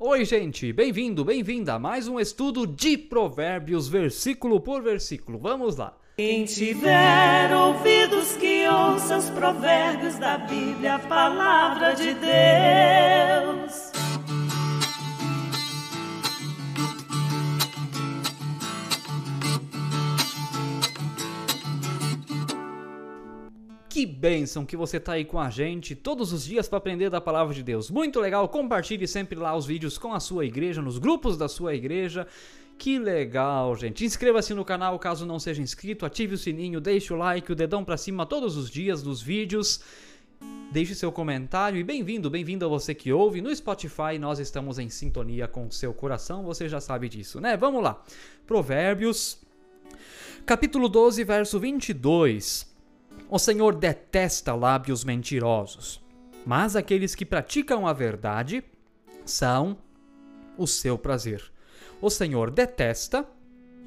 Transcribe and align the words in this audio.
Oi, 0.00 0.24
gente, 0.24 0.72
bem-vindo, 0.72 1.24
bem-vinda 1.24 1.74
a 1.74 1.78
mais 1.78 2.06
um 2.06 2.20
estudo 2.20 2.64
de 2.64 2.96
Provérbios, 2.96 3.88
versículo 3.88 4.60
por 4.60 4.80
versículo. 4.80 5.40
Vamos 5.40 5.76
lá. 5.76 5.92
Quem 6.16 6.44
tiver 6.44 7.52
ouvidos 7.52 8.36
que 8.36 8.68
ouça 8.68 9.16
os 9.16 9.28
provérbios 9.30 10.16
da 10.16 10.38
Bíblia, 10.38 10.94
a 10.94 10.98
palavra 11.00 11.94
de 11.94 12.14
Deus. 12.14 12.67
Que 23.98 24.06
bênção 24.06 24.64
que 24.64 24.76
você 24.76 25.00
tá 25.00 25.14
aí 25.14 25.24
com 25.24 25.40
a 25.40 25.50
gente 25.50 25.92
todos 25.96 26.32
os 26.32 26.44
dias 26.44 26.68
para 26.68 26.78
aprender 26.78 27.10
da 27.10 27.20
palavra 27.20 27.52
de 27.52 27.64
Deus. 27.64 27.90
Muito 27.90 28.20
legal, 28.20 28.48
compartilhe 28.48 29.08
sempre 29.08 29.36
lá 29.36 29.56
os 29.56 29.66
vídeos 29.66 29.98
com 29.98 30.14
a 30.14 30.20
sua 30.20 30.46
igreja, 30.46 30.80
nos 30.80 30.98
grupos 30.98 31.36
da 31.36 31.48
sua 31.48 31.74
igreja. 31.74 32.24
Que 32.78 32.96
legal, 32.96 33.74
gente. 33.74 34.04
Inscreva-se 34.04 34.54
no 34.54 34.64
canal 34.64 34.96
caso 35.00 35.26
não 35.26 35.40
seja 35.40 35.60
inscrito, 35.60 36.06
ative 36.06 36.36
o 36.36 36.38
sininho, 36.38 36.80
deixe 36.80 37.12
o 37.12 37.16
like, 37.16 37.50
o 37.50 37.56
dedão 37.56 37.84
para 37.84 37.96
cima 37.96 38.24
todos 38.24 38.56
os 38.56 38.70
dias 38.70 39.02
dos 39.02 39.20
vídeos. 39.20 39.80
Deixe 40.70 40.94
seu 40.94 41.10
comentário 41.10 41.76
e 41.80 41.82
bem-vindo, 41.82 42.30
bem-vindo 42.30 42.64
a 42.64 42.68
você 42.68 42.94
que 42.94 43.12
ouve. 43.12 43.42
No 43.42 43.52
Spotify 43.52 44.16
nós 44.16 44.38
estamos 44.38 44.78
em 44.78 44.88
sintonia 44.88 45.48
com 45.48 45.66
o 45.66 45.72
seu 45.72 45.92
coração, 45.92 46.44
você 46.44 46.68
já 46.68 46.80
sabe 46.80 47.08
disso, 47.08 47.40
né? 47.40 47.56
Vamos 47.56 47.82
lá. 47.82 48.00
Provérbios, 48.46 49.40
capítulo 50.46 50.88
12, 50.88 51.24
verso 51.24 51.58
22. 51.58 52.67
O 53.30 53.38
Senhor 53.38 53.74
detesta 53.74 54.54
lábios 54.54 55.04
mentirosos, 55.04 56.00
mas 56.46 56.74
aqueles 56.74 57.14
que 57.14 57.26
praticam 57.26 57.86
a 57.86 57.92
verdade 57.92 58.64
são 59.26 59.76
o 60.56 60.66
seu 60.66 60.96
prazer. 60.96 61.42
O 62.00 62.08
Senhor 62.08 62.50
detesta 62.50 63.28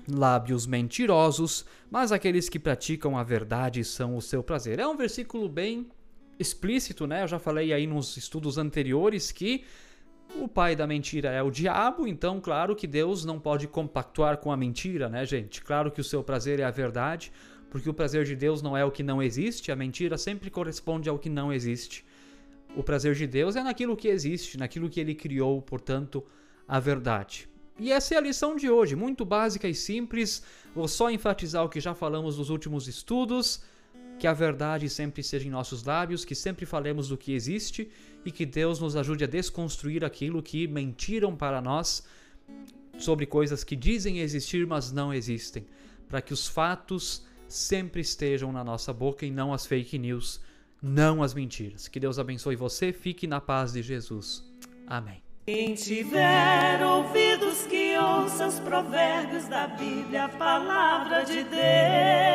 lábios 0.08 0.67
mentirosos, 0.67 1.66
mas 1.89 2.12
aqueles 2.12 2.50
que 2.50 2.59
praticam 2.59 3.17
a 3.17 3.23
verdade 3.23 3.84
são 3.84 4.16
o 4.16 4.22
seu 4.22 4.44
prazer. 4.44 4.78
É 4.78 4.88
um 4.88 4.95
versículo 4.95 5.50
bem 5.50 5.89
explícito, 6.38 7.08
né? 7.08 7.23
Eu 7.23 7.28
já 7.28 7.39
falei 7.39 7.73
aí 7.73 7.88
nos 7.88 8.17
estudos 8.17 8.59
anteriores 8.59 9.31
que 9.31 9.64
o 10.36 10.47
pai 10.47 10.75
da 10.75 10.86
mentira 10.86 11.31
é 11.31 11.42
o 11.42 11.50
diabo, 11.50 12.08
então 12.08 12.39
claro 12.39 12.75
que 12.75 12.86
Deus 12.86 13.25
não 13.25 13.39
pode 13.39 13.67
compactuar 13.67 14.38
com 14.38 14.52
a 14.52 14.58
mentira, 14.58 15.09
né, 15.09 15.25
gente? 15.25 15.64
Claro 15.64 15.89
que 15.89 16.00
o 16.00 16.03
seu 16.03 16.23
prazer 16.23 16.59
é 16.59 16.64
a 16.64 16.72
verdade, 16.72 17.31
porque 17.72 17.89
o 17.89 17.94
prazer 17.94 18.25
de 18.25 18.36
Deus 18.36 18.61
não 18.61 18.75
é 18.75 18.83
o 18.83 18.91
que 18.91 19.02
não 19.02 19.23
existe, 19.23 19.72
a 19.72 19.75
mentira 19.77 20.17
sempre 20.17 20.50
corresponde 20.50 21.08
ao 21.08 21.17
que 21.17 21.30
não 21.30 21.53
existe. 21.53 22.05
O 22.75 22.83
prazer 22.83 23.16
de 23.16 23.25
Deus 23.25 23.55
é 23.55 23.63
naquilo 23.63 23.95
que 23.95 24.09
existe, 24.09 24.58
naquilo 24.58 24.89
que 24.89 25.00
ele 25.00 25.16
criou, 25.16 25.61
portanto, 25.61 26.22
a 26.67 26.81
verdade. 26.81 27.47
E 27.80 27.89
essa 27.89 28.13
é 28.13 28.17
a 28.17 28.22
lição 28.22 28.58
de 28.58 28.69
hoje, 28.69 28.94
muito 28.94 29.23
básica 29.23 29.69
e 29.69 29.73
simples. 29.73 30.44
Vou 30.75 30.86
só 30.86 31.09
enfatizar 31.09 31.63
o 31.63 31.69
que 31.69 31.80
já 31.80 31.95
falamos 31.95 32.38
nos 32.38 32.50
últimos 32.50 32.89
estudos, 32.89 33.63
que 34.19 34.28
a 34.28 34.33
verdade 34.33 34.89
sempre 34.89 35.23
seja 35.23 35.47
em 35.47 35.50
nossos 35.50 35.85
lábios, 35.85 36.25
que 36.25 36.35
sempre 36.35 36.66
falemos 36.66 37.08
do 37.08 37.17
que 37.17 37.33
existe 37.33 37.89
e 38.25 38.31
que 38.31 38.45
Deus 38.45 38.81
nos 38.81 38.97
ajude 38.97 39.23
a 39.23 39.28
desconstruir 39.28 40.03
aquilo 40.03 40.44
que 40.44 40.67
mentiram 40.67 41.38
para 41.38 41.61
nós 41.61 42.06
sobre 42.97 43.25
coisas 43.25 43.63
que 43.63 43.78
dizem 43.78 44.19
existir, 44.19 44.67
mas 44.67 44.91
não 44.91 45.13
existem, 45.13 45.66
para 46.09 46.22
que 46.22 46.33
os 46.33 46.45
fatos 46.45 47.25
sempre 47.53 48.02
estejam 48.02 48.52
na 48.52 48.63
nossa 48.63 48.91
boca 48.91 49.25
e 49.25 49.31
não 49.31 49.53
as 49.53 49.66
fake 49.66 49.97
news, 49.97 50.41
não 50.81 51.21
as 51.21 51.33
mentiras. 51.33 51.88
Que 51.88 51.99
Deus 51.99 52.17
abençoe 52.17 52.55
você, 52.55 52.91
fique 52.91 53.27
na 53.27 53.39
paz 53.39 53.73
de 53.73 53.81
Jesus. 53.81 54.44
Amém. 54.88 55.21
Quem 55.45 55.73
tiver 55.73 56.85
ouvidos 56.85 57.63
que 57.63 57.97
ouça 57.97 58.47
os 58.47 58.59
provérbios 58.59 59.47
da 59.47 59.67
Bíblia, 59.67 60.25
a 60.25 60.29
palavra 60.29 61.23
de 61.23 61.44
Deus. 61.44 62.31